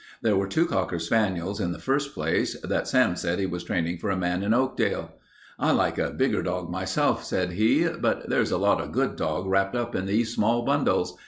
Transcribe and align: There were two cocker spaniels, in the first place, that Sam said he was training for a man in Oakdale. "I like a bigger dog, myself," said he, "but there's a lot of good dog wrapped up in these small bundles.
There 0.23 0.35
were 0.35 0.47
two 0.47 0.65
cocker 0.65 0.97
spaniels, 0.97 1.59
in 1.61 1.73
the 1.73 1.77
first 1.77 2.15
place, 2.15 2.59
that 2.61 2.87
Sam 2.87 3.15
said 3.15 3.37
he 3.37 3.45
was 3.45 3.63
training 3.63 3.99
for 3.99 4.09
a 4.09 4.17
man 4.17 4.41
in 4.41 4.51
Oakdale. 4.51 5.11
"I 5.59 5.69
like 5.73 5.99
a 5.99 6.09
bigger 6.09 6.41
dog, 6.41 6.71
myself," 6.71 7.23
said 7.23 7.51
he, 7.51 7.87
"but 7.87 8.27
there's 8.27 8.49
a 8.49 8.57
lot 8.57 8.81
of 8.81 8.93
good 8.93 9.15
dog 9.15 9.45
wrapped 9.45 9.75
up 9.75 9.93
in 9.95 10.07
these 10.07 10.33
small 10.33 10.63
bundles. 10.65 11.15